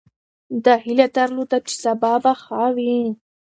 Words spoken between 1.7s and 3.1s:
سبا به ښه وي.